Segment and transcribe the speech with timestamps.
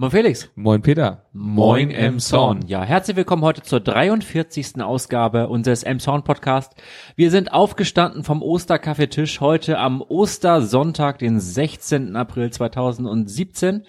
[0.00, 0.48] Moin Felix.
[0.54, 1.26] Moin Peter.
[1.34, 2.60] Moin Emson.
[2.66, 4.80] Ja, herzlich willkommen heute zur 43.
[4.80, 6.72] Ausgabe unseres Emson Podcast.
[7.16, 12.16] Wir sind aufgestanden vom Osterkaffeetisch heute am Ostersonntag, den 16.
[12.16, 13.82] April 2017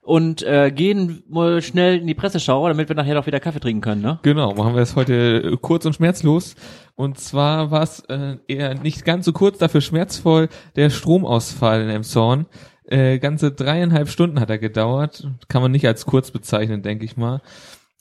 [0.00, 3.80] und äh, gehen mal schnell in die Presseschau, damit wir nachher noch wieder Kaffee trinken
[3.80, 4.20] können, ne?
[4.22, 6.54] Genau, machen wir es heute kurz und schmerzlos.
[6.94, 11.90] Und zwar war es äh, eher nicht ganz so kurz, dafür schmerzvoll der Stromausfall in
[11.90, 12.46] Emshorn.
[12.88, 15.28] Äh, ganze dreieinhalb Stunden hat er gedauert.
[15.48, 17.42] Kann man nicht als kurz bezeichnen, denke ich mal.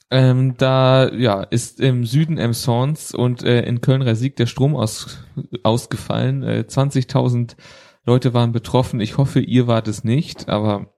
[0.09, 5.26] Ähm, da ja ist im Süden Emshorns und äh, in Köln-Resig der Strom aus,
[5.63, 6.43] ausgefallen.
[6.43, 7.57] Äh, 20.000
[8.05, 9.02] Leute waren betroffen.
[9.02, 10.93] Ich hoffe, ihr wart es nicht, aber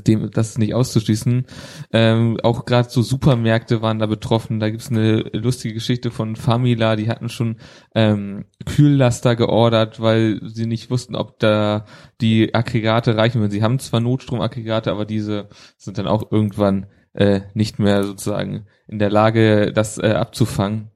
[0.00, 1.46] dem das ist nicht auszuschließen.
[1.92, 4.60] Ähm, auch gerade so Supermärkte waren da betroffen.
[4.60, 7.56] Da gibt's eine lustige Geschichte von Famila, die hatten schon
[7.94, 11.84] ähm, Kühllaster geordert, weil sie nicht wussten, ob da
[12.20, 13.42] die Aggregate reichen.
[13.42, 18.66] Wenn sie haben zwar Notstromaggregate, aber diese sind dann auch irgendwann äh, nicht mehr sozusagen
[18.88, 20.91] in der Lage, das äh, abzufangen.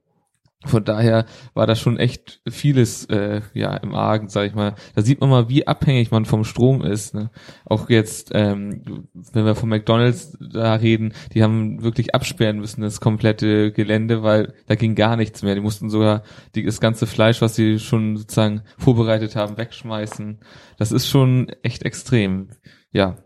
[0.65, 4.73] Von daher war da schon echt vieles äh, ja im Argen, sag ich mal.
[4.95, 7.13] Da sieht man mal, wie abhängig man vom Strom ist.
[7.13, 7.29] Ne?
[7.65, 12.99] Auch jetzt, ähm, wenn wir von McDonalds da reden, die haben wirklich absperren müssen das
[12.99, 15.53] komplette Gelände, weil da ging gar nichts mehr.
[15.53, 16.23] Die mussten sogar
[16.55, 20.39] die, das ganze Fleisch, was sie schon sozusagen vorbereitet haben, wegschmeißen.
[20.79, 22.49] Das ist schon echt extrem.
[22.91, 23.17] Ja,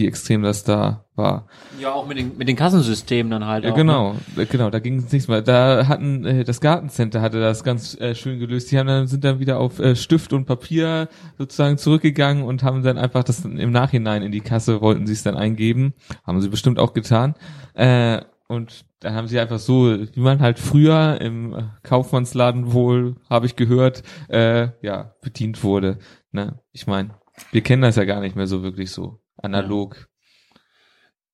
[0.00, 1.46] wie extrem das da war.
[1.78, 3.64] Ja, auch mit den, mit den Kassensystemen dann halt.
[3.64, 4.46] Ja, auch, genau, Ne?
[4.46, 5.42] genau, da ging es nichts mehr.
[5.42, 8.72] Da hatten äh, das Gartencenter hatte das ganz äh, schön gelöst.
[8.72, 12.82] Die haben dann sind dann wieder auf äh, Stift und Papier sozusagen zurückgegangen und haben
[12.82, 15.92] dann einfach das im Nachhinein in die Kasse wollten sie es dann eingeben,
[16.26, 17.34] haben sie bestimmt auch getan.
[17.74, 23.46] Äh, und da haben sie einfach so, wie man halt früher im Kaufmannsladen wohl, habe
[23.46, 25.98] ich gehört, äh, ja, bedient wurde.
[26.32, 26.58] Ne?
[26.72, 27.10] Ich meine,
[27.52, 30.10] wir kennen das ja gar nicht mehr so wirklich so analog.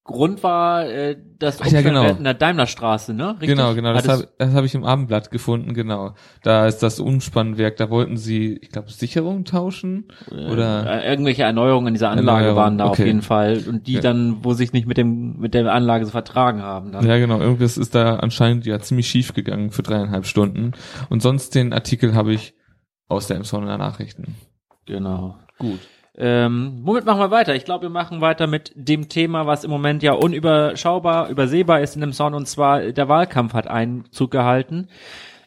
[0.06, 2.10] Grund war äh, das Ach ja, genau.
[2.10, 3.32] in der Daimlerstraße, ne?
[3.32, 3.48] Richtig?
[3.48, 6.14] Genau, genau, das habe das hab ich im Abendblatt gefunden, genau.
[6.42, 11.88] Da ist das Umspannwerk, da wollten sie, ich glaube, Sicherung tauschen oder äh, irgendwelche Erneuerungen
[11.88, 13.06] in dieser Anlage Erneuerung, waren da auf okay.
[13.06, 14.00] jeden Fall und die Ja.
[14.00, 16.92] dann, wo sich nicht mit dem mit der Anlage so vertragen haben.
[16.92, 17.04] Dann.
[17.04, 20.72] ja genau, irgendwas ist da anscheinend ja ziemlich schief gegangen für dreieinhalb Stunden.
[21.10, 22.54] Und sonst den Artikel habe ich
[23.08, 24.36] aus der Emsonner Nachrichten.
[24.86, 25.36] Genau.
[25.58, 25.80] Gut.
[26.18, 27.54] Ähm, womit machen wir weiter?
[27.54, 31.94] Ich glaube, wir machen weiter mit dem Thema, was im Moment ja unüberschaubar, übersehbar ist
[31.94, 34.88] in dem Sound, und zwar der Wahlkampf hat Einzug gehalten.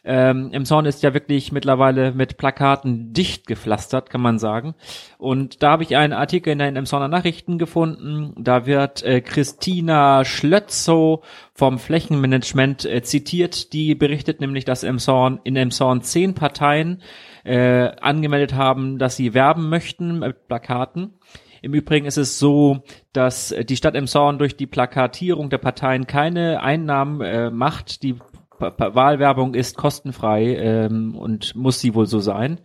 [0.04, 4.74] Ähm, Im Sound ist ja wirklich mittlerweile mit Plakaten dicht gepflastert, kann man sagen.
[5.18, 8.32] Und da habe ich einen Artikel in den Emsonner Nachrichten gefunden.
[8.38, 11.24] Da wird äh, Christina Schlötzow
[11.54, 13.72] vom Flächenmanagement äh, zitiert.
[13.72, 17.02] Die berichtet nämlich, dass Emshorn, in Emshorn zehn Parteien
[17.44, 21.14] äh, angemeldet haben, dass sie werben möchten mit Plakaten.
[21.62, 26.06] Im Übrigen ist es so, dass äh, die Stadt Emshorn durch die Plakatierung der Parteien
[26.06, 28.02] keine Einnahmen äh, macht.
[28.02, 28.16] Die
[28.60, 32.60] Wahlwerbung ist kostenfrei ähm, und muss sie wohl so sein.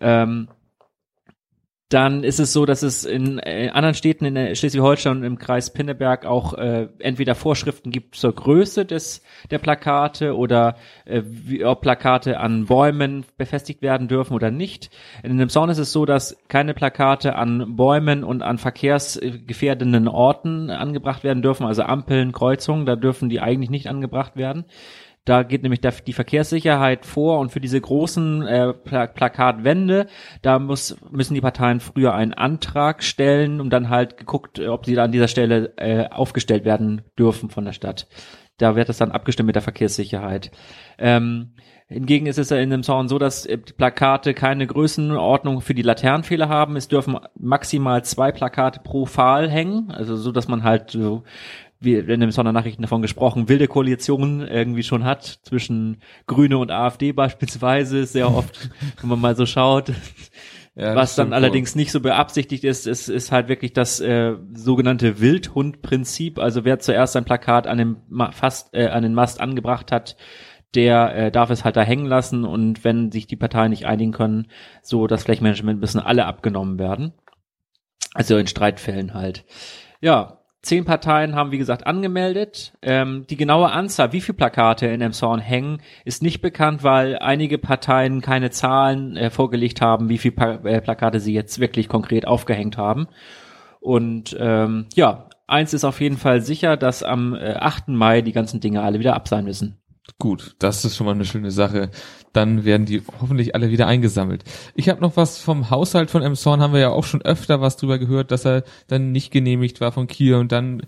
[0.00, 0.48] Ähm,
[1.90, 5.72] dann ist es so, dass es in äh, anderen Städten in Schleswig-Holstein und im Kreis
[5.72, 11.80] Pinneberg auch äh, entweder Vorschriften gibt zur Größe des der Plakate oder äh, wie, ob
[11.80, 14.90] Plakate an Bäumen befestigt werden dürfen oder nicht.
[15.24, 20.70] In dem Sound ist es so, dass keine Plakate an Bäumen und an verkehrsgefährdenden Orten
[20.70, 24.64] angebracht werden dürfen, also Ampeln, Kreuzungen, da dürfen die eigentlich nicht angebracht werden.
[25.26, 30.06] Da geht nämlich die Verkehrssicherheit vor und für diese großen äh, Pla Plakatwände,
[30.40, 34.94] da muss, müssen die Parteien früher einen Antrag stellen, um dann halt geguckt, ob sie
[34.94, 38.08] da an dieser Stelle äh, aufgestellt werden dürfen von der Stadt.
[38.56, 40.50] Da wird das dann abgestimmt mit der Verkehrssicherheit.
[40.98, 41.52] Ähm,
[41.88, 45.74] hingegen ist es ja in dem Sound so, dass äh, die Plakate keine Größenordnung für
[45.74, 46.76] die Laternenfehler haben.
[46.76, 51.24] Es dürfen maximal zwei Plakate pro Pfahl hängen, also so, dass man halt so
[51.80, 57.12] wie in dem Sondernachrichten davon gesprochen, wilde Koalitionen irgendwie schon hat zwischen Grüne und AfD
[57.12, 58.70] beispielsweise, sehr oft,
[59.00, 59.92] wenn man mal so schaut.
[60.76, 65.20] Ja, Was dann allerdings nicht so beabsichtigt ist, ist, ist halt wirklich das äh, sogenannte
[65.20, 66.38] Wildhund-Prinzip.
[66.38, 70.16] Also wer zuerst ein Plakat an dem Ma fast äh, an den Mast angebracht hat,
[70.74, 74.12] der äh, darf es halt da hängen lassen und wenn sich die Parteien nicht einigen
[74.12, 74.46] können,
[74.82, 77.14] so das Flächenmanagement müssen alle abgenommen werden.
[78.14, 79.44] Also in Streitfällen halt.
[80.00, 82.72] Ja, zehn Parteien haben wie gesagt angemeldet.
[82.82, 87.58] Ähm, die genaue Anzahl, wie viele Plakate in Emshorn hängen, ist nicht bekannt, weil einige
[87.58, 92.26] Parteien keine Zahlen äh, vorgelegt haben, wie viele pa äh, Plakate sie jetzt wirklich konkret
[92.26, 93.08] aufgehängt haben.
[93.80, 97.88] Und ähm, ja, eins ist auf jeden Fall sicher, dass am äh, 8.
[97.88, 99.79] Mai die ganzen Dinge alle wieder ab sein müssen.
[100.18, 101.90] Gut, das ist schon mal eine schöne Sache.
[102.32, 104.44] Dann werden die hoffentlich alle wieder eingesammelt.
[104.74, 107.76] Ich habe noch was vom Haushalt von Emshorn, haben wir ja auch schon öfter was
[107.76, 110.82] drüber gehört, dass er dann nicht genehmigt war von Kiel und dann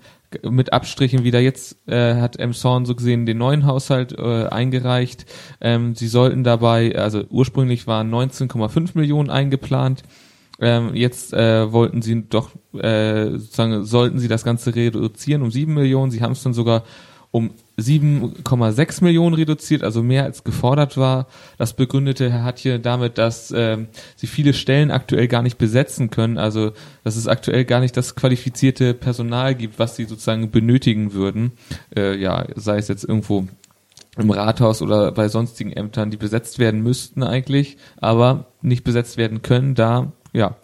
[0.48, 1.40] mit Abstrichen wieder.
[1.40, 5.26] Jetzt äh, hat Emshorn so gesehen den neuen Haushalt äh, eingereicht.
[5.60, 10.02] Ähm, sie sollten dabei, also ursprünglich waren 19,5 Millionen eingeplant.
[10.60, 15.74] Ähm, jetzt äh, wollten sie doch äh, sozusagen sollten sie das Ganze reduzieren um 7
[15.74, 16.10] Millionen.
[16.10, 16.84] Sie haben es dann sogar
[17.32, 21.26] um 7,6 Millionen reduziert, also mehr als gefordert war.
[21.56, 26.36] Das begründete Herr Hatje damit, dass ähm, sie viele Stellen aktuell gar nicht besetzen können,
[26.36, 31.52] also dass es aktuell gar nicht das qualifizierte Personal gibt, was sie sozusagen benötigen würden.
[31.96, 33.46] Äh, ja, sei es jetzt irgendwo
[34.18, 39.40] im Rathaus oder bei sonstigen Ämtern, die besetzt werden müssten eigentlich, aber nicht besetzt werden
[39.40, 40.56] können, da ja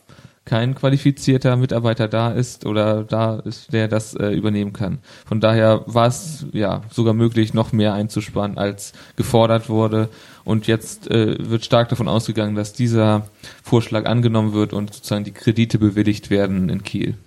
[0.49, 4.99] kein qualifizierter Mitarbeiter da ist oder da ist, der das äh, übernehmen kann.
[5.27, 10.09] Von daher war es ja sogar möglich, noch mehr einzusparen, als gefordert wurde.
[10.45, 13.27] Und jetzt äh, wird stark davon ausgegangen, dass dieser
[13.63, 17.19] Vorschlag angenommen wird und sozusagen die Kredite bewilligt werden in Kiel.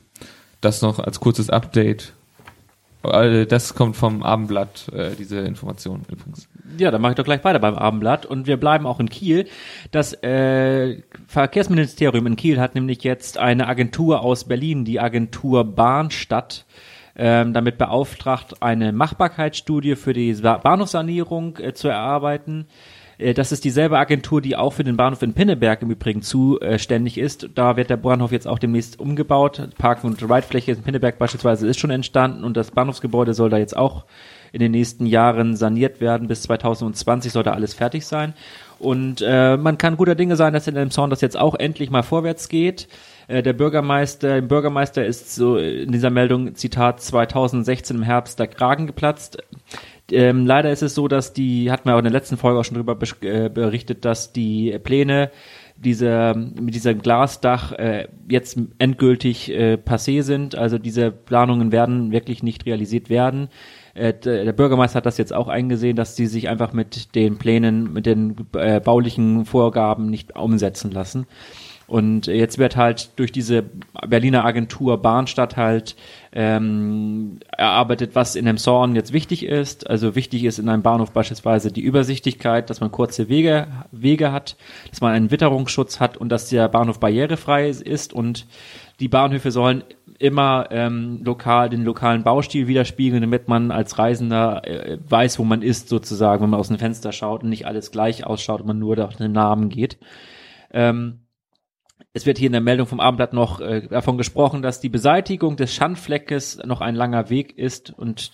[0.60, 2.14] Das noch als kurzes Update.
[3.04, 6.48] Äh, das kommt vom Abendblatt, äh, diese Information übrigens.
[6.78, 9.48] Ja, dann mache ich doch gleich weiter beim Abendblatt und wir bleiben auch in Kiel.
[9.92, 16.66] Das äh, Verkehrsministerium in Kiel hat nämlich jetzt eine Agentur aus Berlin, die Agentur Bahnstadt,
[17.16, 22.68] ähm, damit beauftragt, eine Machbarkeitsstudie für die Bahnhofsanierung äh, zu erarbeiten.
[23.18, 27.18] Äh, das ist dieselbe Agentur, die auch für den Bahnhof in Pinneberg im Übrigen zuständig
[27.18, 27.50] ist.
[27.56, 29.70] Da wird der Bahnhof jetzt auch demnächst umgebaut.
[29.78, 33.76] Park- und Reitfläche in Pinneberg beispielsweise ist schon entstanden und das Bahnhofsgebäude soll da jetzt
[33.76, 34.06] auch
[34.52, 36.28] in den nächsten Jahren saniert werden.
[36.28, 38.34] Bis 2020 soll da alles fertig sein.
[38.80, 41.92] Und äh, man kann guter Dinge sein, dass in dem Sound das jetzt auch endlich
[41.92, 42.88] mal vorwärts geht.
[43.28, 48.48] Äh, der Bürgermeister, im Bürgermeister ist so in dieser Meldung, Zitat, 2016 im Herbst der
[48.48, 49.38] Kragen geplatzt.
[50.12, 52.66] Ähm, leider ist es so, dass die, hatten wir auch in der letzten Folge auch
[52.66, 55.32] schon darüber äh, berichtet, dass die Pläne
[55.78, 60.56] diese, mit diesem Glasdach äh, jetzt endgültig äh, passé sind.
[60.56, 63.50] Also diese Planungen werden wirklich nicht realisiert werden.
[63.94, 67.92] Äh, der Bürgermeister hat das jetzt auch eingesehen, dass sie sich einfach mit den Plänen,
[67.92, 71.26] mit den äh, baulichen Vorgaben nicht umsetzen lassen.
[71.92, 73.66] Und jetzt wird halt durch diese
[74.08, 75.98] Berliner Agentur Bahnstadt halt
[76.32, 79.90] ähm, erarbeitet, was in dem Zorn jetzt wichtig ist.
[79.90, 84.56] Also wichtig ist in einem Bahnhof beispielsweise die Übersichtigkeit, dass man kurze Wege, Wege hat,
[84.90, 88.48] dass man einen Witterungsschutz hat und dass der Bahnhof barrierefrei ist und
[89.02, 89.84] die Bahnhöfe sollen
[90.18, 95.62] immer ähm, lokal den lokalen Baustil widerspiegeln, damit man als Reisender äh, weiß, wo man
[95.62, 98.80] ist sozusagen, wenn man aus dem Fenster schaut und nicht alles gleich ausschaut und man
[98.80, 99.98] nur nach dem Namen geht.
[100.72, 101.20] Ähm,
[102.14, 105.56] es wird hier in der Meldung vom Abendblatt noch äh, davon gesprochen, dass die Beseitigung
[105.56, 108.32] des Schandfleckes noch ein langer Weg ist und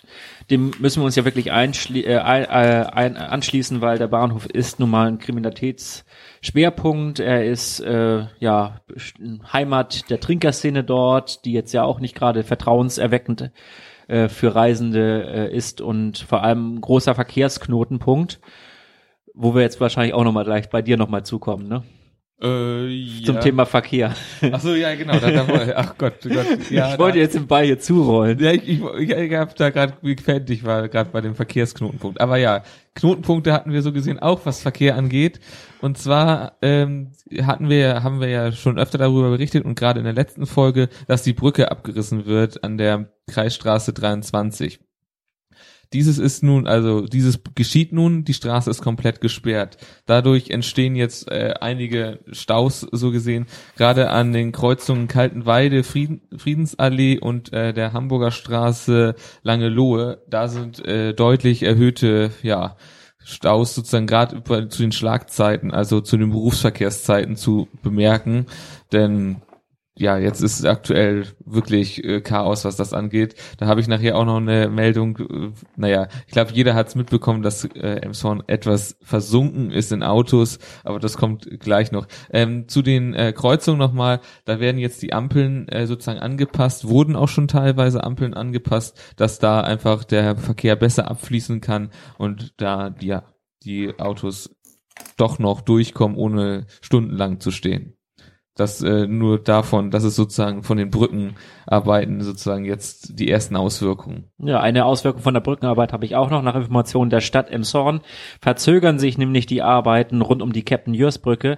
[0.50, 4.80] dem müssen wir uns ja wirklich einschli äh, ein, äh, anschließen, weil der Bahnhof ist
[4.80, 7.19] nun mal ein Kriminalitätsschwerpunkt.
[7.19, 8.81] Er ist äh, ja
[9.52, 13.52] Heimat der Trinkerszene dort, die jetzt ja auch nicht gerade vertrauenserweckend
[14.08, 18.40] äh, für Reisende äh, ist und vor allem großer Verkehrsknotenpunkt,
[19.34, 21.84] wo wir jetzt wahrscheinlich auch nochmal gleich bei dir nochmal zukommen, ne?
[22.39, 23.25] Äh, ja.
[23.25, 24.13] Zum Thema Verkehr.
[24.51, 25.18] Ach so, ja, genau.
[25.18, 25.45] Da, da,
[25.75, 26.69] ach Gott, Gott.
[26.69, 28.38] Ja, ich wollte da, jetzt den Ball hier zurollen.
[28.39, 29.94] Ja, ich, ich, ich, ich habe da gerade
[30.24, 32.22] fertig war gerade bei dem Verkehrsknotenpunkt.
[32.22, 32.62] Aber ja,
[32.94, 35.39] Knotenpunkte hatten wir so gesehen auch, was Verkehr angeht.
[35.81, 37.12] Und zwar ähm,
[37.42, 40.90] hatten wir, haben wir ja schon öfter darüber berichtet und gerade in der letzten Folge,
[41.07, 44.80] dass die Brücke abgerissen wird an der Kreisstraße 23.
[45.94, 49.77] Dieses ist nun, also dieses geschieht nun, die Straße ist komplett gesperrt.
[50.06, 53.45] Dadurch entstehen jetzt äh, einige Staus, so gesehen,
[53.77, 60.19] gerade an den Kreuzungen Kaltenweide, Frieden, Friedensallee und äh, der Hamburger Straße Langelohe.
[60.29, 62.75] Da sind äh, deutlich erhöhte, ja,
[63.23, 68.45] Staus sozusagen gerade zu den Schlagzeiten, also zu den Berufsverkehrszeiten zu bemerken.
[68.94, 69.41] Denn
[69.99, 73.35] ja, jetzt ist aktuell wirklich äh, Chaos, was das angeht.
[73.57, 75.18] Da habe ich nachher auch noch eine Meldung.
[75.18, 80.04] Äh, naja, ich glaube, jeder hat es mitbekommen, dass äh, Emshorn etwas versunken ist in
[80.04, 82.07] Autos, aber das kommt gleich noch.
[82.31, 87.16] Ähm, zu den äh, Kreuzungen nochmal, da werden jetzt die Ampeln äh, sozusagen angepasst, wurden
[87.16, 91.89] auch schon teilweise Ampeln angepasst, dass da einfach der Verkehr besser abfließen kann
[92.19, 93.23] und da ja,
[93.63, 94.56] die Autos
[95.18, 97.96] doch noch durchkommen, ohne stundenlang zu stehen.
[98.59, 104.26] Das äh, nur davon, dass es sozusagen von den Brückenarbeiten sozusagen jetzt die ersten Auswirkungen.
[104.40, 106.42] Ja, eine Auswirkung von der Brückenarbeit habe ich auch noch.
[106.42, 108.02] Nach Informationen der Stadt Emshorn
[108.42, 111.57] verzögern sich nämlich die Arbeiten rund um die Captain Jürs Brücke.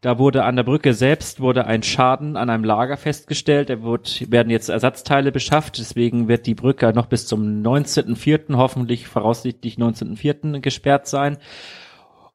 [0.00, 3.68] Da wurde an der Brücke selbst wurde ein Schaden an einem Lager festgestellt.
[3.68, 5.78] Da wird, werden jetzt Ersatzteile beschafft.
[5.78, 8.56] Deswegen wird die Brücke noch bis zum 19.04.
[8.56, 10.60] hoffentlich voraussichtlich 19.04.
[10.60, 11.36] gesperrt sein.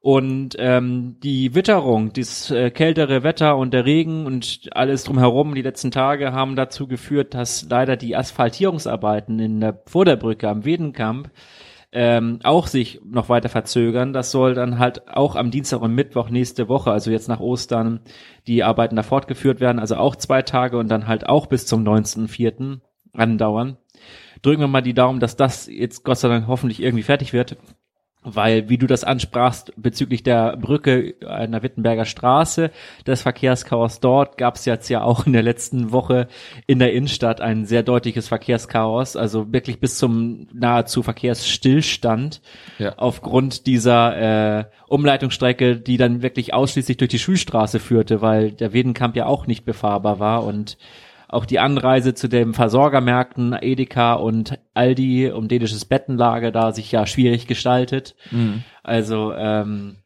[0.06, 5.62] Und ähm, die Witterung, dieses äh, kältere Wetter und der Regen und alles drumherum die
[5.62, 10.64] letzten Tage haben dazu geführt, dass leider die Asphaltierungsarbeiten in der, vor der Brücke am
[10.64, 11.32] Wedenkamp
[11.90, 14.12] ähm, auch sich noch weiter verzögern.
[14.12, 17.98] Das soll dann halt auch am Dienstag und Mittwoch nächste Woche, also jetzt nach Ostern,
[18.46, 21.82] die Arbeiten da fortgeführt werden, also auch zwei Tage und dann halt auch bis zum
[21.82, 22.78] 19.04.
[23.12, 23.76] andauern.
[24.42, 27.56] Drücken wir mal die Daumen, dass das jetzt Gott sei Dank hoffentlich irgendwie fertig wird
[28.26, 32.72] weil, wie du das ansprachst, bezüglich der Brücke an der Wittenberger Straße,
[33.04, 36.26] das Verkehrschaos dort, gab es jetzt ja auch in der letzten Woche
[36.66, 42.42] in der Innenstadt ein sehr deutliches Verkehrschaos, also wirklich bis zum nahezu Verkehrsstillstand
[42.78, 42.94] ja.
[42.96, 49.14] aufgrund dieser äh, Umleitungsstrecke, die dann wirklich ausschließlich durch die Schulstraße führte, weil der Wedenkamp
[49.14, 50.76] ja auch nicht befahrbar war und
[51.28, 57.06] auch die Anreise zu den Versorgermärkten Edeka und Aldi um dänisches Bettenlager da sich ja
[57.06, 58.14] schwierig gestaltet.
[58.30, 58.62] Mhm.
[58.82, 59.96] Also ähm,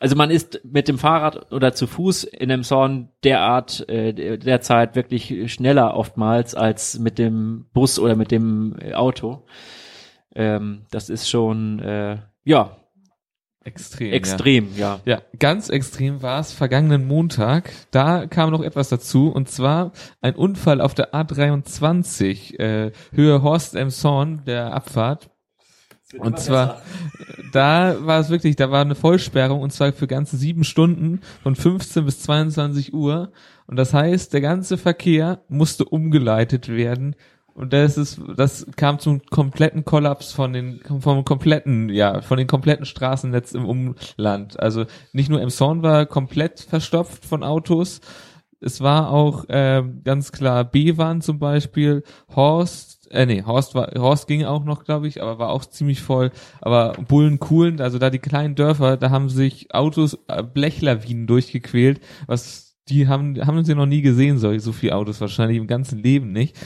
[0.00, 4.96] also man ist mit dem Fahrrad oder zu Fuß in dem Zorn derart äh, derzeit
[4.96, 9.44] wirklich schneller oftmals als mit dem Bus oder mit dem Auto.
[10.34, 12.79] Ähm, das ist schon äh, ja
[13.62, 14.12] Extrem.
[14.12, 15.00] Extrem, ja.
[15.04, 17.70] Ja, ja ganz extrem war es vergangenen Montag.
[17.90, 23.74] Da kam noch etwas dazu und zwar ein Unfall auf der A23 äh, Höhe Horst
[23.74, 25.30] Emshorn, der Abfahrt.
[26.18, 26.80] Und zwar,
[27.18, 27.42] besser.
[27.52, 31.54] da war es wirklich, da war eine Vollsperrung und zwar für ganze sieben Stunden von
[31.54, 33.30] 15 bis 22 Uhr.
[33.66, 37.14] Und das heißt, der ganze Verkehr musste umgeleitet werden
[37.54, 42.46] und das ist, das kam zum kompletten Kollaps von den, vom kompletten, ja, von den
[42.46, 44.58] kompletten Straßennetz im Umland.
[44.58, 48.00] Also nicht nur Emshorn war komplett verstopft von Autos.
[48.60, 52.04] Es war auch äh, ganz klar B-Bahn zum Beispiel,
[52.34, 56.00] Horst, äh, nee, Horst war, Horst ging auch noch, glaube ich, aber war auch ziemlich
[56.00, 56.30] voll.
[56.60, 62.00] Aber Bullen, Kuhlen, also da die kleinen Dörfer, da haben sich Autos, äh, Blechlawinen durchgequält,
[62.26, 66.02] was die haben, haben sie noch nie gesehen, so, so viele Autos wahrscheinlich im ganzen
[66.02, 66.56] Leben nicht.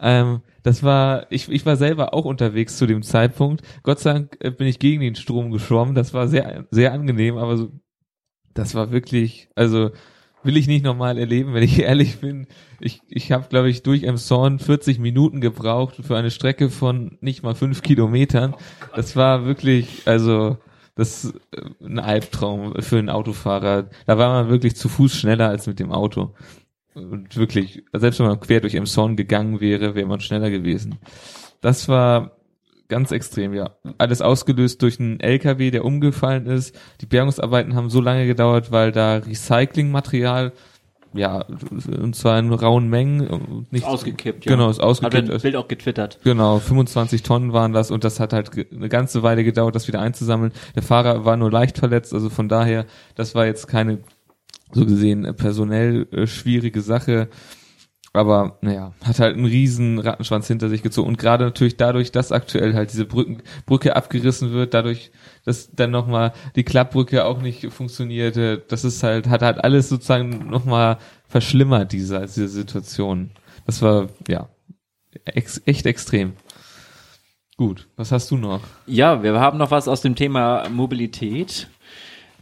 [0.00, 3.62] Ähm, das war, ich, ich war selber auch unterwegs zu dem Zeitpunkt.
[3.82, 5.94] Gott sei Dank äh, bin ich gegen den Strom geschwommen.
[5.94, 7.72] Das war sehr, sehr angenehm, aber so,
[8.54, 9.90] das war wirklich, also
[10.44, 12.46] will ich nicht nochmal erleben, wenn ich ehrlich bin.
[12.80, 17.42] Ich, ich habe, glaube ich, durch Emshorn 40 Minuten gebraucht für eine Strecke von nicht
[17.42, 18.54] mal fünf Kilometern.
[18.94, 20.58] Das war wirklich, also
[20.94, 23.90] das ist äh, ein Albtraum für einen Autofahrer.
[24.06, 26.34] Da war man wirklich zu Fuß schneller als mit dem Auto.
[26.94, 30.98] Und wirklich, selbst wenn man quer durch Emson gegangen wäre, wäre man schneller gewesen.
[31.60, 32.36] Das war
[32.88, 33.70] ganz extrem, ja.
[33.98, 36.78] Alles ausgelöst durch einen LKW, der umgefallen ist.
[37.00, 40.52] Die Bergungsarbeiten haben so lange gedauert, weil da Recyclingmaterial
[41.14, 41.44] ja,
[42.00, 43.66] und zwar in rauen Mengen.
[43.70, 44.52] Nicht, ausgekippt, ja.
[44.52, 45.28] Genau, ist ausgekippt.
[45.28, 46.18] Hat ein Bild auch getwittert.
[46.24, 50.00] Genau, 25 Tonnen waren das und das hat halt eine ganze Weile gedauert, das wieder
[50.00, 50.52] einzusammeln.
[50.74, 53.98] Der Fahrer war nur leicht verletzt, also von daher, das war jetzt keine
[54.72, 57.28] so gesehen personell äh, schwierige Sache.
[58.14, 61.08] Aber naja, hat halt einen riesen Rattenschwanz hinter sich gezogen.
[61.08, 65.10] Und gerade natürlich dadurch, dass aktuell halt diese Brücken, Brücke abgerissen wird, dadurch,
[65.44, 70.48] dass dann nochmal die Klappbrücke auch nicht funktionierte, das ist halt, hat halt alles sozusagen
[70.48, 73.30] nochmal verschlimmert, diese, diese Situation.
[73.66, 74.48] Das war, ja,
[75.24, 76.34] ex, echt extrem.
[77.56, 78.60] Gut, was hast du noch?
[78.86, 81.68] Ja, wir haben noch was aus dem Thema Mobilität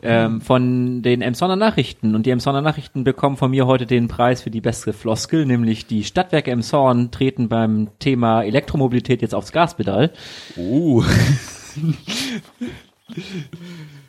[0.02, 2.14] ähm, von den Emsonner Nachrichten.
[2.14, 5.86] Und die Emsonner Nachrichten bekommen von mir heute den Preis für die beste Floskel, nämlich
[5.86, 10.10] die Stadtwerke Emshorn treten beim Thema Elektromobilität jetzt aufs Gaspedal.
[10.56, 11.02] Oh.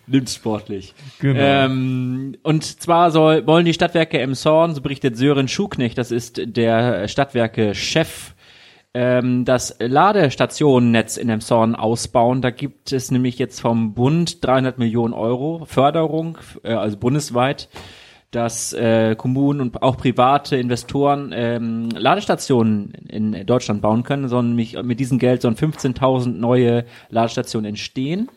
[0.06, 0.94] Nimmt sportlich.
[1.20, 1.40] Genau.
[1.40, 7.08] Ähm, und zwar soll, wollen die Stadtwerke Emshorn, so berichtet Sören Schuknecht, das ist der
[7.08, 8.33] Stadtwerke-Chef
[8.94, 12.42] ähm, das Ladestationennetz in Emshorn ausbauen.
[12.42, 17.70] Da gibt es nämlich jetzt vom Bund 300 Millionen Euro Förderung, äh, also bundesweit,
[18.30, 25.00] dass äh, Kommunen und auch private Investoren ähm, Ladestationen in Deutschland bauen können, sondern mit
[25.00, 28.30] diesem Geld sollen 15.000 neue Ladestationen entstehen,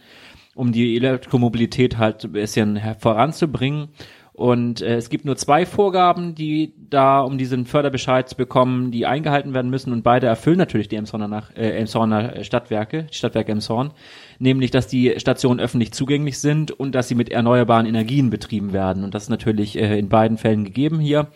[0.54, 3.88] um die Elektromobilität halt ein bisschen voranzubringen.
[4.36, 9.06] Und äh, es gibt nur zwei Vorgaben, die da, um diesen Förderbescheid zu bekommen, die
[9.06, 9.94] eingehalten werden müssen.
[9.94, 13.92] Und beide erfüllen natürlich die Emshorner, nach, äh, Emshorner Stadtwerke, die Stadtwerke Emshorn.
[14.38, 19.04] Nämlich, dass die Stationen öffentlich zugänglich sind und dass sie mit erneuerbaren Energien betrieben werden.
[19.04, 21.28] Und das ist natürlich äh, in beiden Fällen gegeben hier.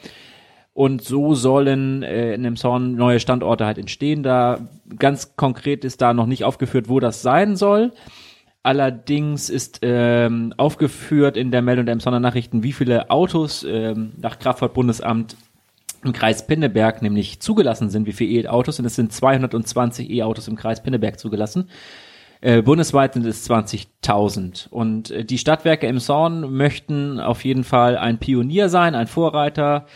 [0.75, 4.23] Und so sollen äh, in dem Zorn neue Standorte halt entstehen.
[4.23, 4.61] Da
[4.99, 7.93] ganz konkret ist da noch nicht aufgeführt, wo das sein soll.
[8.63, 14.39] Allerdings ist ähm, aufgeführt in der Meldung der Emsonner Nachrichten, wie viele Autos ähm, nach
[14.39, 15.37] Kraftfahrtbundesamt
[16.05, 20.57] im Kreis Pinneberg nämlich zugelassen sind, wie viele E-Autos und es sind 220 E-Autos im
[20.57, 21.69] Kreis Pinneberg zugelassen.
[22.43, 27.99] Äh, bundesweit sind es 20.000 und äh, die Stadtwerke im Zorn möchten auf jeden Fall
[27.99, 29.87] ein Pionier sein, ein Vorreiter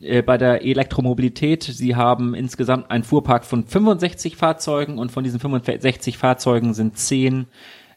[0.00, 1.62] äh, bei der Elektromobilität.
[1.62, 7.46] Sie haben insgesamt einen Fuhrpark von 65 Fahrzeugen und von diesen 65 Fahrzeugen sind 10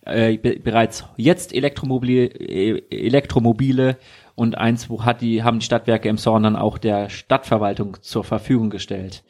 [0.07, 3.97] äh, be bereits jetzt Elektromobile, äh, Elektromobile
[4.35, 8.23] und eins wo hat die, haben die Stadtwerke im Zorn dann auch der Stadtverwaltung zur
[8.23, 9.23] Verfügung gestellt.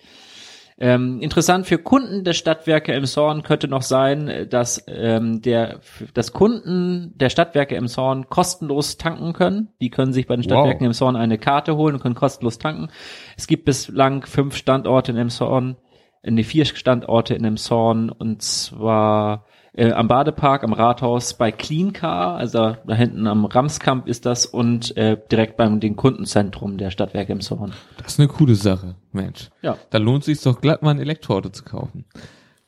[0.80, 5.80] Ähm, interessant für Kunden der Stadtwerke im Zorn könnte noch sein, dass ähm, der,
[6.14, 9.70] dass Kunden der Stadtwerke im Zorn kostenlos tanken können.
[9.82, 10.88] Die können sich bei den Stadtwerken wow.
[10.88, 12.90] im Zorn eine Karte holen und können kostenlos tanken.
[13.36, 15.78] Es gibt bislang fünf Standorte in Emshorn,
[16.22, 19.46] äh, nee, vier Standorte in Emshorn und zwar
[19.78, 24.46] äh, am Badepark, am Rathaus bei Clean Car, also da hinten am Ramskamp ist das
[24.46, 27.74] und äh, direkt beim dem Kundenzentrum der Stadtwerke im Zorn.
[27.98, 29.50] Das ist eine coole Sache, Mensch.
[29.62, 29.78] Ja.
[29.92, 32.06] Da lohnt sich doch glatt mal ein Elektroauto zu kaufen.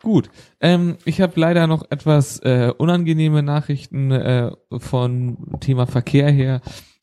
[0.01, 0.29] Gut,
[0.61, 6.61] ähm, ich habe leider noch etwas äh, unangenehme Nachrichten äh, von Thema Verkehr her.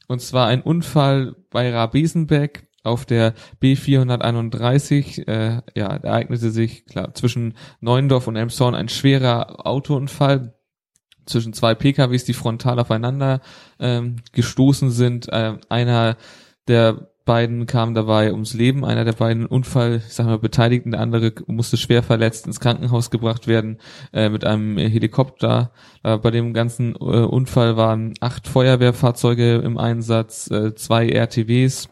[0.09, 7.55] Und zwar ein Unfall bei Rabesenbeck auf der B431, äh, ja, ereignete sich klar zwischen
[7.81, 10.55] Neuendorf und Elmshorn ein schwerer Autounfall
[11.27, 13.41] zwischen zwei PKWs, die frontal aufeinander
[13.79, 15.29] ähm, gestoßen sind.
[15.29, 16.17] Äh, einer
[16.69, 21.01] der beiden kam dabei ums Leben, einer der beiden Unfall, ich sag mal, Beteiligten, der
[21.01, 23.79] andere musste schwer verletzt ins Krankenhaus gebracht werden
[24.13, 25.73] äh, mit einem Helikopter.
[26.05, 31.89] Äh, bei dem ganzen äh, Unfall waren acht Feuerwehrfahrzeuge im Einsatz, äh, zwei RTWs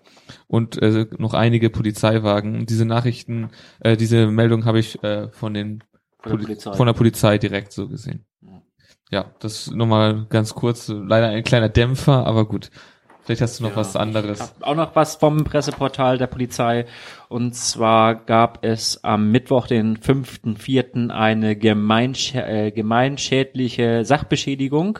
[0.46, 2.66] und äh, noch einige Polizeiwagen.
[2.66, 3.50] Diese Nachrichten,
[3.80, 5.84] äh, diese Meldung habe ich äh, von den
[6.20, 6.72] von der, Polizei.
[6.72, 8.24] von der Polizei direkt so gesehen.
[9.10, 12.70] Ja, das nochmal ganz kurz, leider ein kleiner Dämpfer, aber gut.
[13.24, 14.54] Vielleicht hast du noch ja, was anderes.
[14.60, 16.84] Auch noch was vom Presseportal der Polizei.
[17.28, 24.98] Und zwar gab es am Mittwoch, den 5.4., eine gemeinsch äh, gemeinschädliche Sachbeschädigung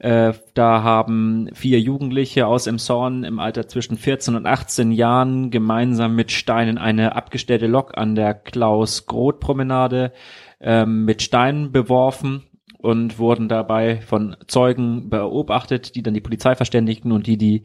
[0.00, 6.16] äh, da haben vier Jugendliche aus Emshorn im Alter zwischen 14 und 18 Jahren gemeinsam
[6.16, 10.12] mit Steinen eine abgestellte Lok an der Klaus-Groth-Promenade
[10.58, 12.44] äh, mit Steinen beworfen
[12.78, 17.64] und wurden dabei von Zeugen beobachtet, die dann die Polizei verständigten und die die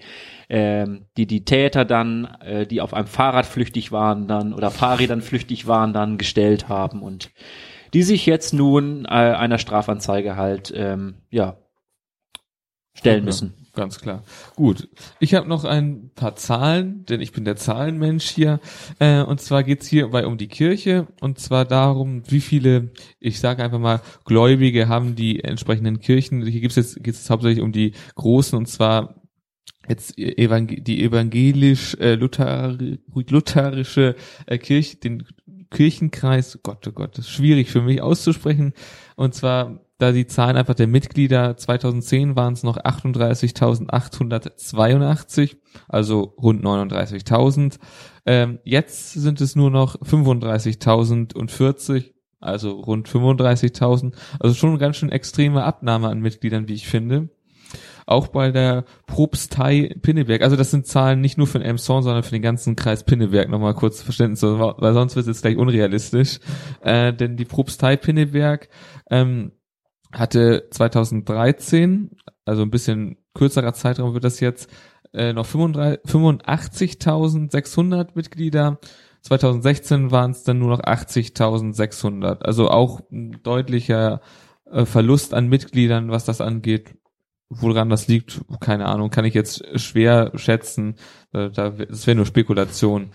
[0.49, 5.21] äh, die die Täter dann, äh, die auf einem Fahrrad flüchtig waren dann oder Fahrrädern
[5.21, 7.31] flüchtig waren, dann gestellt haben und
[7.93, 11.55] die sich jetzt nun äh, einer Strafanzeige halt ähm, ja
[12.95, 13.53] stellen ja, müssen.
[13.75, 14.23] Ganz klar.
[14.55, 14.87] Gut.
[15.19, 18.61] Ich habe noch ein paar Zahlen, denn ich bin der Zahlenmensch hier.
[18.99, 23.63] Äh, und zwar geht's hierbei um die Kirche und zwar darum, wie viele, ich sage
[23.63, 26.45] einfach mal, Gläubige haben die entsprechenden Kirchen.
[26.45, 29.21] Hier gibt's jetzt, geht's jetzt hauptsächlich um die großen und zwar
[29.89, 30.37] jetzt die
[31.03, 32.77] evangelisch äh, Luther
[33.13, 34.15] lutherische
[34.47, 35.25] äh, Kirche, den
[35.69, 38.73] Kirchenkreis, Gott, oh Gott, das ist schwierig für mich auszusprechen.
[39.15, 45.55] Und zwar da die Zahlen einfach der Mitglieder 2010 waren es noch 38.882,
[45.87, 47.79] also rund 39.000.
[48.25, 54.15] Ähm, jetzt sind es nur noch 35.040, also rund 35.000.
[54.39, 57.29] Also schon eine ganz schön extreme Abnahme an Mitgliedern, wie ich finde.
[58.05, 60.41] Auch bei der Propstei Pinneberg.
[60.43, 63.49] Also das sind Zahlen nicht nur für den Elmshorn, sondern für den ganzen Kreis Pinneberg.
[63.49, 66.39] Nochmal kurz Verständnis, weil sonst wird es jetzt gleich unrealistisch.
[66.81, 68.69] Äh, denn die Propstei Pinneberg
[69.09, 69.53] ähm,
[70.15, 72.11] hatte 2013,
[72.45, 74.71] also ein bisschen kürzerer Zeitraum wird das jetzt,
[75.13, 78.79] äh, noch 85.600 Mitglieder.
[79.21, 82.43] 2016 waren es dann nur noch 80.600.
[82.43, 84.21] Also auch ein deutlicher
[84.71, 86.95] äh, Verlust an Mitgliedern, was das angeht.
[87.49, 90.95] Woran das liegt, keine Ahnung, kann ich jetzt schwer schätzen.
[91.31, 93.11] Äh, da, das wäre nur Spekulation.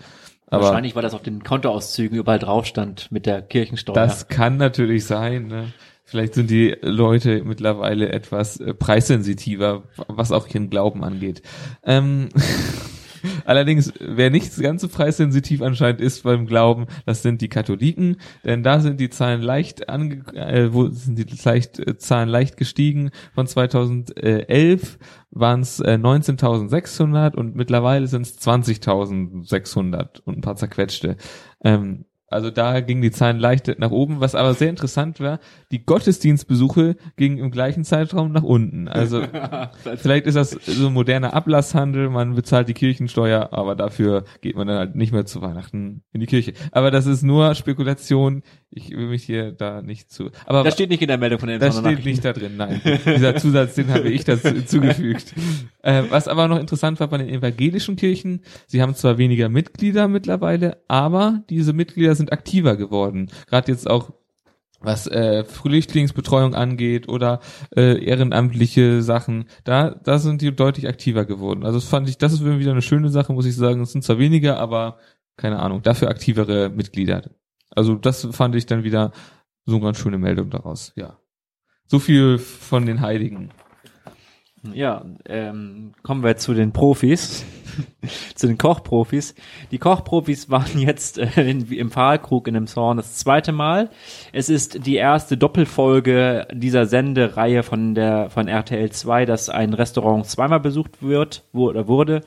[0.47, 3.95] Aber Wahrscheinlich, weil das auf den Kontoauszügen überall drauf stand mit der Kirchensteuer.
[3.95, 5.47] Das kann natürlich sein.
[5.47, 5.73] Ne?
[6.11, 11.41] Vielleicht sind die Leute mittlerweile etwas äh, preissensitiver, was auch ihren Glauben angeht.
[11.85, 12.27] Ähm,
[13.45, 18.61] Allerdings, wer nicht ganz so preissensitiv anscheinend ist beim Glauben, das sind die Katholiken, denn
[18.61, 23.11] da sind die Zahlen leicht ange äh, wo sind die leicht, äh, Zahlen leicht gestiegen.
[23.33, 31.15] Von 2011 waren es äh, 19.600 und mittlerweile sind es 20.600 und ein paar zerquetschte.
[31.63, 35.39] Ähm, Also da gingen die Zahlen leicht nach oben, was aber sehr interessant war,
[35.71, 38.87] die Gottesdienstbesuche gingen im gleichen Zeitraum nach unten.
[38.87, 39.23] Also
[39.97, 44.67] vielleicht ist das so ein moderner Ablasshandel, man bezahlt die Kirchensteuer, aber dafür geht man
[44.67, 46.53] dann halt nicht mehr zu Weihnachten in die Kirche.
[46.71, 50.31] Aber das ist nur Spekulation, ich will mich hier da nicht zu.
[50.45, 52.81] Aber das steht nicht in der Meldung von den Das steht nicht da drin, nein.
[53.05, 55.33] Dieser Zusatz, den habe ich dazu zugefügt.
[55.83, 60.07] Äh, was aber noch interessant war bei den evangelischen Kirchen, sie haben zwar weniger Mitglieder
[60.07, 63.29] mittlerweile, aber diese Mitglieder sind aktiver geworden.
[63.47, 64.11] Gerade jetzt auch
[64.79, 67.39] was äh, Flüchtlingsbetreuung angeht oder
[67.75, 71.65] äh, ehrenamtliche Sachen, da da sind die deutlich aktiver geworden.
[71.65, 73.81] Also das fand ich, das ist wieder eine schöne Sache, muss ich sagen.
[73.81, 74.97] Es sind zwar weniger, aber
[75.37, 77.23] keine Ahnung, dafür aktivere Mitglieder.
[77.71, 79.11] Also das fand ich dann wieder
[79.65, 80.93] so eine ganz schöne Meldung daraus.
[80.95, 81.17] Ja,
[81.87, 83.51] so viel von den Heiligen.
[84.73, 87.43] Ja, ähm, kommen wir zu den Profis,
[88.35, 89.33] zu den Kochprofis.
[89.71, 93.89] Die Kochprofis waren jetzt äh, in, im Pfahlkrug in dem Zorn das zweite Mal.
[94.33, 100.27] Es ist die erste Doppelfolge dieser Sendereihe von der von RTL 2, dass ein Restaurant
[100.27, 102.21] zweimal besucht wird wo, oder wurde.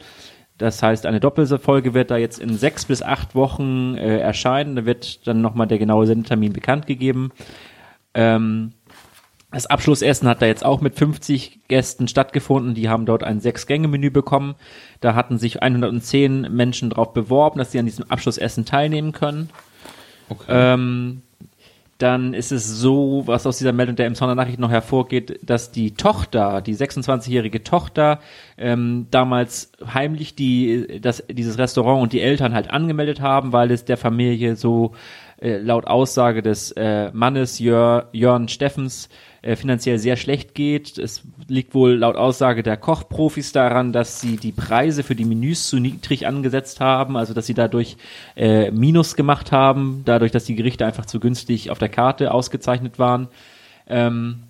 [0.58, 4.76] Das heißt, eine Doppelfolge wird da jetzt in sechs bis acht Wochen äh, erscheinen.
[4.76, 7.32] Da wird dann nochmal der genaue Sendetermin bekannt gegeben.
[8.14, 8.72] Ähm,
[9.50, 12.74] das Abschlussessen hat da jetzt auch mit 50 Gästen stattgefunden.
[12.74, 14.56] Die haben dort ein Sechs-Gänge-Menü bekommen.
[15.00, 19.50] Da hatten sich 110 Menschen darauf beworben, dass sie an diesem Abschlussessen teilnehmen können.
[20.28, 20.46] Okay.
[20.48, 21.22] Ähm,
[21.98, 25.92] dann ist es so, was aus dieser Meldung der Emsonner Nachricht noch hervorgeht, dass die
[25.92, 28.20] Tochter, die 26-jährige Tochter,
[28.58, 33.84] ähm, damals heimlich die, das, dieses Restaurant und die Eltern halt angemeldet haben, weil es
[33.84, 34.92] der Familie so
[35.40, 39.08] äh, laut Aussage des äh, Mannes Jör, Jörn Steffens
[39.42, 40.96] äh, finanziell sehr schlecht geht.
[40.96, 45.68] Es liegt wohl laut Aussage der Kochprofis daran, dass sie die Preise für die Menüs
[45.68, 47.96] zu niedrig angesetzt haben, also dass sie dadurch
[48.36, 52.98] äh, Minus gemacht haben, dadurch, dass die Gerichte einfach zu günstig auf der Karte ausgezeichnet
[52.98, 53.28] waren.
[53.86, 54.44] Ähm,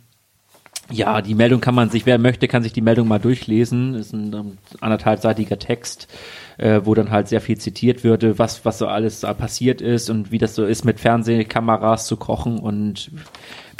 [0.90, 3.94] ja, die Meldung kann man sich, wer möchte, kann sich die Meldung mal durchlesen.
[3.94, 6.08] Ist ein, ein anderthalbseitiger Text,
[6.58, 10.30] äh, wo dann halt sehr viel zitiert würde, was, was so alles passiert ist und
[10.30, 13.10] wie das so ist, mit Fernsehkameras zu kochen und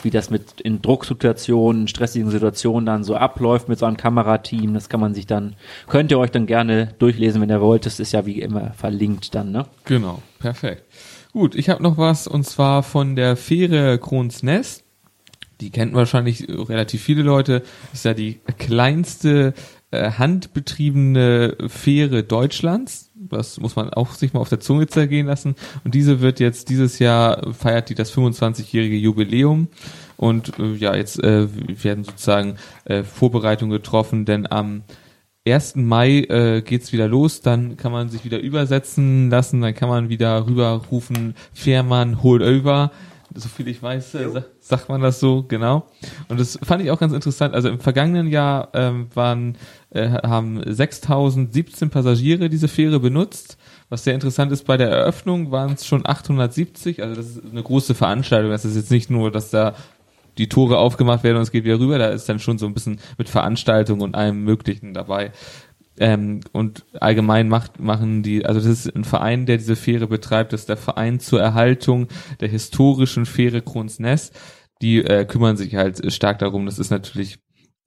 [0.03, 4.75] wie das mit in Drucksituationen, stressigen Situationen dann so abläuft mit so einem Kamerateam.
[4.75, 5.57] Das kann man sich dann,
[5.89, 7.87] könnt ihr euch dann gerne durchlesen, wenn ihr wollt.
[7.87, 9.67] Das ist ja wie immer verlinkt dann, ne?
[9.85, 10.85] Genau, perfekt.
[11.33, 14.84] Gut, ich habe noch was und zwar von der Fähre Kronsnest.
[15.61, 17.63] Die kennt wahrscheinlich relativ viele Leute.
[17.93, 19.55] ist ja die kleinste
[19.91, 23.13] äh, handbetriebene Fähre Deutschlands.
[23.15, 25.55] Das muss man auch sich mal auf der Zunge zergehen lassen.
[25.85, 29.69] Und diese wird jetzt dieses Jahr feiert die das 25-jährige Jubiläum.
[30.17, 31.47] Und äh, ja, jetzt äh,
[31.83, 34.83] werden sozusagen äh, Vorbereitungen getroffen, denn am
[35.47, 35.77] 1.
[35.77, 40.09] Mai äh, geht's wieder los, dann kann man sich wieder übersetzen lassen, dann kann man
[40.09, 42.91] wieder rüberrufen, Fährmann, holt over
[43.35, 45.87] so viel ich weiß, äh, sagt man das so, genau.
[46.29, 47.55] Und das fand ich auch ganz interessant.
[47.55, 49.57] Also im vergangenen Jahr ähm, waren,
[49.91, 53.59] äh, haben 6017 Passagiere diese Fähre benutzt.
[53.89, 57.03] Was sehr interessant ist, bei der Eröffnung waren es schon 870.
[57.03, 58.51] Also das ist eine große Veranstaltung.
[58.51, 59.75] Das ist jetzt nicht nur, dass da
[60.39, 61.99] die Tore aufgemacht werden und es geht wieder rüber.
[61.99, 65.33] Da ist dann schon so ein bisschen mit Veranstaltung und allem Möglichen dabei.
[65.99, 70.53] Ähm, und allgemein macht, machen die, also das ist ein Verein, der diese Fähre betreibt,
[70.53, 72.09] das ist der Verein zur Erhaltung
[72.41, 74.33] der historischen Fähre Kronsness.
[74.83, 76.67] Die äh, kümmern sich halt stark darum.
[76.67, 77.39] Das ist natürlich,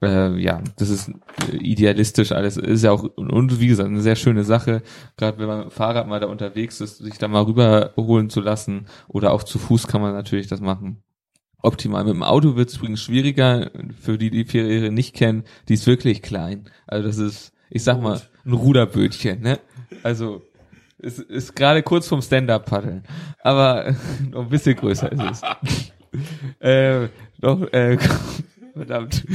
[0.02, 1.12] äh, ja, das ist
[1.52, 2.56] idealistisch alles.
[2.56, 4.84] Ist ja auch, und wie gesagt, eine sehr schöne Sache.
[5.18, 8.40] Gerade wenn man mit dem Fahrrad mal da unterwegs ist, sich da mal rüberholen zu
[8.40, 8.88] lassen.
[9.10, 11.04] Oder auch zu Fuß kann man natürlich das machen
[11.62, 12.04] optimal.
[12.04, 15.88] Mit dem Auto wird es übrigens schwieriger, für die, die Fähre nicht kennen, die ist
[15.88, 16.70] wirklich klein.
[16.86, 19.60] Also das ist ich sag mal, ein Ruderbötchen, ne?
[20.04, 20.42] Also,
[21.00, 23.04] es ist gerade kurz vom Stand-Up-Paddeln.
[23.42, 23.96] Aber
[24.32, 25.42] noch ein bisschen größer ist es.
[26.60, 27.08] äh,
[27.40, 27.98] noch, äh,
[28.74, 29.26] verdammt.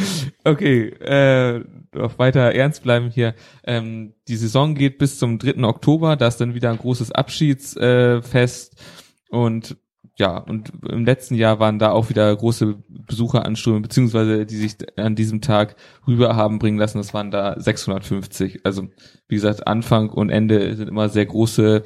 [0.44, 1.64] Okay, äh,
[1.94, 3.34] noch weiter ernst bleiben hier.
[3.64, 5.62] Ähm, die Saison geht bis zum 3.
[5.64, 8.74] Oktober, da ist dann wieder ein großes Abschiedsfest.
[8.74, 9.76] Äh, und
[10.16, 15.14] ja, und im letzten Jahr waren da auch wieder große Besucheranströme, beziehungsweise die sich an
[15.14, 16.98] diesem Tag rüber haben bringen lassen.
[16.98, 18.60] Das waren da 650.
[18.64, 18.88] Also
[19.28, 21.82] wie gesagt, Anfang und Ende sind immer sehr große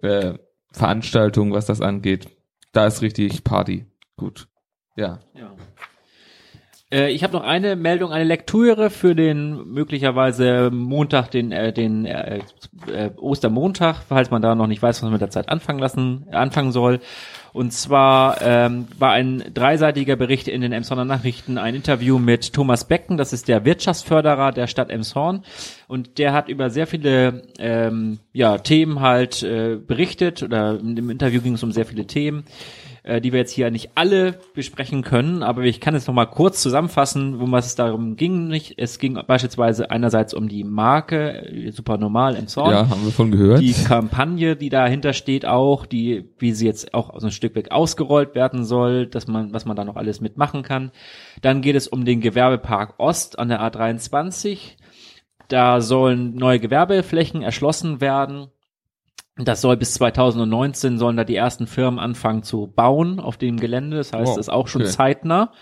[0.00, 0.34] äh,
[0.72, 2.28] Veranstaltungen, was das angeht.
[2.72, 3.86] Da ist richtig Party.
[4.16, 4.48] Gut.
[4.96, 5.20] Ja.
[5.34, 5.54] ja.
[6.90, 12.06] Äh, ich habe noch eine Meldung, eine Lektüre für den möglicherweise Montag, den, äh, den
[12.06, 12.40] äh,
[12.86, 16.26] äh, Ostermontag, falls man da noch nicht weiß, was man mit der Zeit anfangen lassen,
[16.32, 17.00] anfangen soll.
[17.52, 22.84] Und zwar ähm, war ein dreiseitiger Bericht in den Emshorner Nachrichten ein Interview mit Thomas
[22.86, 25.42] Becken, das ist der Wirtschaftsförderer der Stadt Emshorn.
[25.88, 31.10] Und der hat über sehr viele ähm, ja, Themen halt äh, berichtet, oder in dem
[31.10, 32.44] Interview ging es um sehr viele Themen
[33.08, 36.26] äh, die wir jetzt hier nicht alle besprechen können, aber ich kann es noch mal
[36.26, 38.48] kurz zusammenfassen, worum es darum ging.
[38.48, 42.70] Nicht, es ging beispielsweise einerseits um die Marke äh, super normal im Song.
[42.70, 43.62] Ja, haben wir von gehört.
[43.62, 47.70] Die Kampagne, die dahinter steht, auch die, wie sie jetzt auch so ein Stück weg
[47.70, 50.90] ausgerollt werden soll, dass man, was man da noch alles mitmachen kann.
[51.40, 54.76] Dann geht es um den Gewerbepark Ost an der A23.
[55.48, 58.48] Da sollen neue Gewerbeflächen erschlossen werden
[59.38, 63.96] das soll bis 2019 sollen da die ersten Firmen anfangen zu bauen auf dem Gelände.
[63.96, 64.90] Das heißt, wow, das ist auch schon okay.
[64.90, 65.52] zeitnah.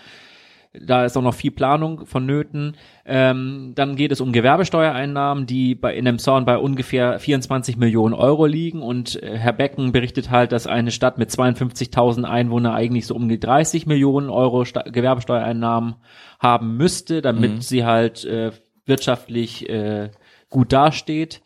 [0.79, 2.75] Da ist auch noch viel Planung vonnöten.
[3.05, 8.13] Ähm, dann geht es um Gewerbesteuereinnahmen, die bei in dem Zorn bei ungefähr 24 Millionen
[8.13, 8.81] Euro liegen.
[8.81, 13.29] Und äh, Herr Becken berichtet halt, dass eine Stadt mit 52.000 Einwohnern eigentlich so um
[13.29, 15.95] die 30 Millionen Euro Sta Gewerbesteuereinnahmen
[16.39, 17.61] haben müsste, damit mhm.
[17.61, 18.51] sie halt äh,
[18.85, 20.09] wirtschaftlich äh,
[20.49, 21.41] gut dasteht.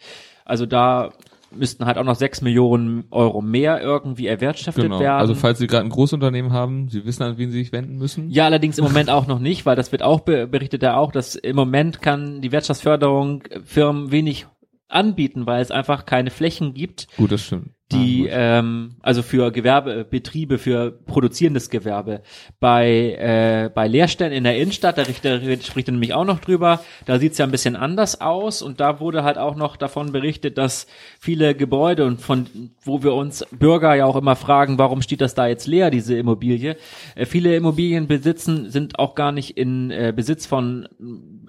[0.46, 1.12] Also da
[1.54, 5.00] müssten halt auch noch sechs Millionen Euro mehr irgendwie erwirtschaftet genau.
[5.00, 5.20] werden.
[5.20, 8.30] Also falls Sie gerade ein Großunternehmen haben, Sie wissen, an wen Sie sich wenden müssen?
[8.30, 11.36] Ja, allerdings im Moment auch noch nicht, weil das wird auch berichtet er auch, dass
[11.36, 14.48] im Moment kann die Wirtschaftsförderung Firmen wenig
[14.88, 17.08] anbieten, weil es einfach keine Flächen gibt.
[17.18, 22.22] Gut, das stimmt die ähm, also für Gewerbebetriebe, für produzierendes Gewerbe.
[22.60, 26.82] Bei äh, bei Leerstellen in der Innenstadt, da, da spricht er nämlich auch noch drüber,
[27.06, 30.58] da sieht's ja ein bisschen anders aus und da wurde halt auch noch davon berichtet,
[30.58, 30.88] dass
[31.20, 32.48] viele Gebäude und von
[32.84, 36.18] wo wir uns Bürger ja auch immer fragen, warum steht das da jetzt leer, diese
[36.18, 36.78] Immobilie?
[37.16, 40.88] Äh, viele Immobilien besitzen sind auch gar nicht in äh, Besitz von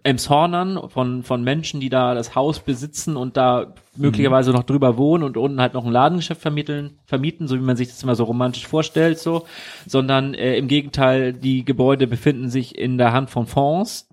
[0.02, 4.56] Emshornern, von von Menschen, die da das Haus besitzen und da möglicherweise mhm.
[4.56, 7.88] noch drüber wohnen und unten halt noch ein Ladengeschäft vermitteln, vermieten, so wie man sich
[7.88, 9.46] das immer so romantisch vorstellt, so,
[9.86, 14.08] sondern äh, im Gegenteil, die Gebäude befinden sich in der Hand von Fonds,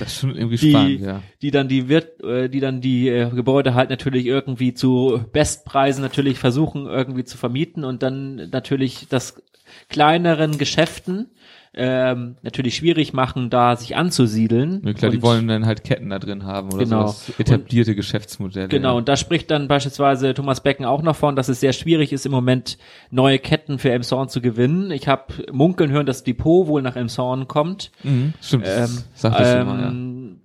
[0.00, 1.22] das ist schon irgendwie die, spannend, ja.
[1.40, 6.02] Die dann die wird, äh, die dann die äh, Gebäude halt natürlich irgendwie zu Bestpreisen
[6.02, 9.40] natürlich versuchen irgendwie zu vermieten und dann natürlich das
[9.88, 11.30] kleineren Geschäften
[11.76, 14.82] ähm, natürlich schwierig machen, da sich anzusiedeln.
[14.84, 17.08] Ja, klar, und, die wollen dann halt Ketten da drin haben oder genau.
[17.08, 17.32] sowas.
[17.38, 18.68] Etablierte und, Geschäftsmodelle.
[18.68, 18.94] Genau, ja.
[18.94, 22.26] und da spricht dann beispielsweise Thomas Becken auch noch von, dass es sehr schwierig ist,
[22.26, 22.78] im Moment
[23.10, 24.90] neue Ketten für Emshorn zu gewinnen.
[24.90, 27.90] Ich habe munkeln hören, dass Depot wohl nach Emshorn kommt.
[28.02, 29.88] Mhm, stimmt, ähm, sagte ähm, schon mal, ja.
[29.88, 30.36] Ähm,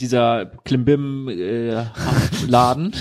[0.00, 2.92] dieser Klimbim-Laden.
[2.92, 2.96] Äh,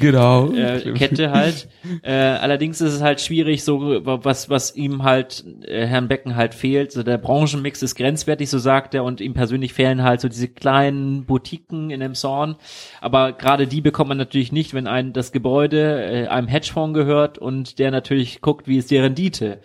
[0.00, 0.52] genau.
[0.52, 1.68] äh, Kette halt.
[2.02, 6.54] Äh, allerdings ist es halt schwierig, so was was ihm halt äh, Herrn Becken halt
[6.54, 6.92] fehlt.
[6.92, 10.48] So der Branchenmix ist grenzwertig, so sagt er, und ihm persönlich fehlen halt so diese
[10.48, 12.56] kleinen Boutiquen in dem Zorn.
[13.00, 17.38] Aber gerade die bekommt man natürlich nicht, wenn ein das Gebäude äh, einem Hedgefonds gehört
[17.38, 19.60] und der natürlich guckt, wie ist die Rendite.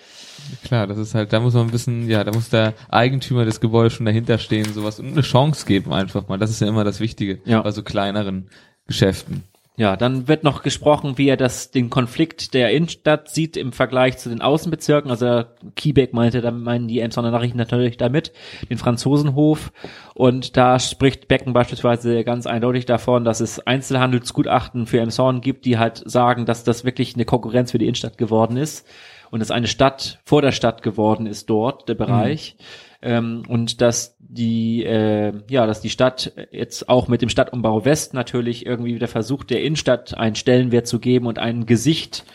[0.64, 3.60] Klar, das ist halt, da muss man ein bisschen, ja, da muss der Eigentümer des
[3.60, 6.38] Gebäudes schon dahinter stehen, sowas und eine Chance geben einfach mal.
[6.38, 7.62] Das ist ja immer das Wichtige ja.
[7.62, 8.50] bei so kleineren
[8.88, 9.44] Geschäften.
[9.80, 14.18] Ja, dann wird noch gesprochen, wie er das, den Konflikt der Innenstadt sieht im Vergleich
[14.18, 15.10] zu den Außenbezirken.
[15.10, 15.46] Also
[15.78, 18.34] Kiebeck meinte, da meinen die Emsonner Nachrichten natürlich damit,
[18.70, 19.72] den Franzosenhof.
[20.16, 25.78] Und da spricht Becken beispielsweise ganz eindeutig davon, dass es Einzelhandelsgutachten für Emshorn gibt, die
[25.78, 28.86] halt sagen, dass das wirklich eine Konkurrenz für die Innenstadt geworden ist.
[29.32, 32.56] Und es eine Stadt vor der Stadt geworden ist dort, der Bereich.
[32.58, 32.64] Mhm
[33.02, 38.14] ähm, und dass die äh, ja, dass die Stadt jetzt auch mit dem Stadtumbau West
[38.14, 42.26] natürlich irgendwie wieder versucht, der Innenstadt einen Stellenwert zu geben und ein Gesicht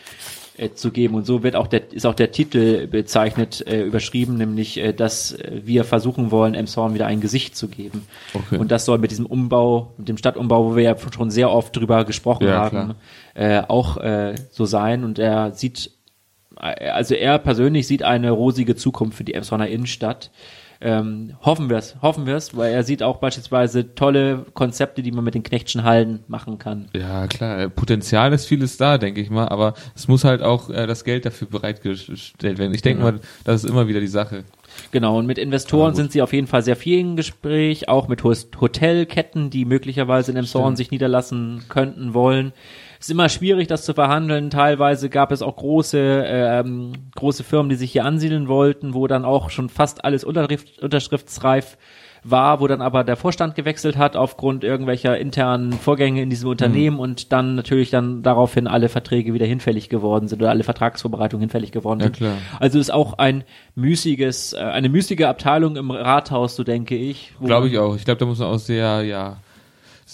[0.57, 4.37] äh, zu geben und so wird auch der ist auch der Titel bezeichnet äh, überschrieben,
[4.37, 8.07] nämlich äh, dass wir versuchen wollen, Emshorn wieder ein Gesicht zu geben.
[8.33, 8.57] Okay.
[8.57, 11.75] Und das soll mit diesem Umbau, mit dem Stadtumbau, wo wir ja schon sehr oft
[11.75, 12.95] drüber gesprochen ja, haben,
[13.35, 15.03] äh, auch äh, so sein.
[15.03, 15.91] Und er sieht
[16.55, 20.31] also er persönlich sieht eine rosige Zukunft für die Emsonner Innenstadt.
[20.81, 25.11] Ähm, hoffen wir es, hoffen wir es, weil er sieht auch beispielsweise tolle Konzepte, die
[25.11, 26.89] man mit den Knechtschen Hallen machen kann.
[26.93, 30.85] Ja, klar, Potenzial ist vieles da, denke ich mal, aber es muss halt auch äh,
[30.85, 32.73] das Geld dafür bereitgestellt werden.
[32.73, 33.11] Ich denke ja.
[33.11, 34.43] mal, das ist immer wieder die Sache.
[34.91, 38.09] Genau, und mit Investoren ja, sind sie auf jeden Fall sehr viel im Gespräch, auch
[38.09, 42.51] mit Hotelketten, die möglicherweise in Emshorn sich niederlassen könnten wollen
[43.05, 44.49] ist immer schwierig, das zu verhandeln.
[44.49, 49.25] Teilweise gab es auch große, ähm, große Firmen, die sich hier ansiedeln wollten, wo dann
[49.25, 51.77] auch schon fast alles unterschrift, unterschriftsreif
[52.27, 56.97] war, wo dann aber der Vorstand gewechselt hat aufgrund irgendwelcher internen Vorgänge in diesem Unternehmen
[56.97, 61.71] und dann natürlich dann daraufhin alle Verträge wieder hinfällig geworden sind oder alle Vertragsvorbereitungen hinfällig
[61.71, 62.17] geworden Ja, sind.
[62.17, 62.33] klar.
[62.59, 63.43] Also ist auch ein
[63.75, 67.33] müßiges, äh, eine müßige Abteilung im Rathaus, so denke ich.
[67.43, 67.95] Glaube ich auch.
[67.95, 69.37] Ich glaube, da muss man auch sehr, ja,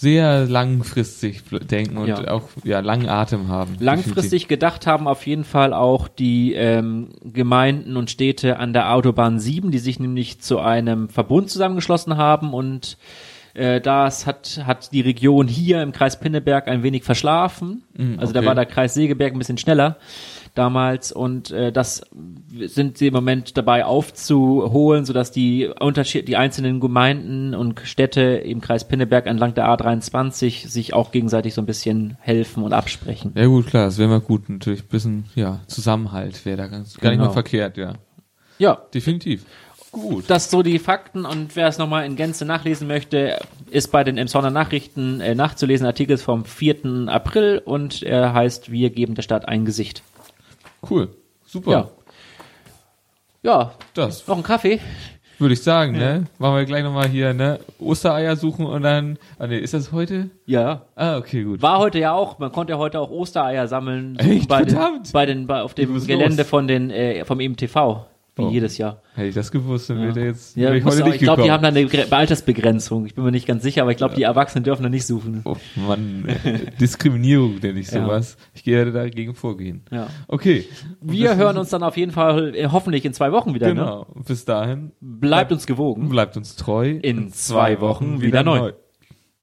[0.02, 2.28] sehr langfristig denken und Ja.
[2.32, 3.76] auch, ja, langen Atem haben.
[3.78, 9.38] Langfristig gedacht haben auf jeden Fall auch die ähm, Gemeinden und Städte an der Autobahn
[9.38, 12.98] 7, die sich nämlich zu einem Verbund zusammengeschlossen haben und
[13.54, 17.84] äh, das hat, hat die Region hier im Kreis Pinneberg ein wenig verschlafen.
[18.18, 18.48] Also da okay.
[18.48, 19.98] war der Kreis Segeberg ein bisschen schneller
[20.54, 22.02] damals und äh, das
[22.58, 28.60] sind sie im Moment dabei aufzuholen, sodass die Unterschied die einzelnen Gemeinden und Städte im
[28.60, 33.32] Kreis Pinneberg entlang der A23 sich auch gegenseitig so ein bisschen helfen und absprechen.
[33.34, 34.48] Ja gut, klar, das wäre mal gut.
[34.48, 37.28] Natürlich ein bisschen, ja, Zusammenhalt wäre da ganz, gar nicht Genau.
[37.28, 37.94] mal verkehrt, ja.
[38.58, 39.44] Ja, Definitiv.
[39.90, 40.24] Gut.
[40.28, 43.38] das so die Fakten und wer es nochmal in Gänze nachlesen möchte,
[43.70, 47.08] ist bei den Emsonner Nachrichten äh, nachzulesen, Artikel vom 4.
[47.08, 50.02] April und er heißt Wir geben der Stadt ein Gesicht.
[50.88, 51.08] Cool.
[51.46, 51.70] Super.
[51.70, 51.88] Ja.
[53.44, 54.80] Ja, Das noch ein Kaffee?
[55.38, 56.26] würde ich sagen, ne?
[56.38, 57.58] Machen wir gleich nochmal hier, ne?
[57.80, 60.30] Ostereier suchen und dann, ah ne, ist das heute?
[60.46, 60.82] Ja.
[60.94, 61.60] Ah, okay, gut.
[61.60, 64.48] War heute ja auch, man konnte ja heute auch Ostereier sammeln Echt?
[64.48, 65.12] bei den, Verdammt.
[65.12, 66.48] bei den bei, auf dem Gelände los.
[66.48, 68.50] von den äh, vom EMTV, wie Oh.
[68.50, 69.02] jedes Jahr.
[69.14, 71.50] Hätte ich das gewusst, dann wäre jetzt Ja, ich, heute auch, nicht ich glaube, die
[71.50, 73.04] haben da eine Gre- Altersbegrenzung.
[73.04, 75.42] Ich bin mir nicht ganz sicher, aber ich glaube, die Erwachsenen dürfen da nicht suchen.
[75.44, 76.26] Oh Mann,
[76.80, 78.02] Diskriminierung nenne ich Ja.
[78.04, 78.36] sowas.
[78.54, 79.82] Ich gehe dagegen vorgehen.
[79.90, 80.06] Ja.
[80.28, 80.64] Okay.
[81.00, 83.68] Wir hören uns dann auf jeden Fall äh, hoffentlich in zwei Wochen wieder.
[83.68, 83.74] Ne?
[83.74, 84.06] Genau.
[84.26, 86.08] Bis dahin Bleibt uns gewogen.
[86.08, 86.88] bleibt uns treu.
[87.02, 88.72] In zwei Wochen wieder neu.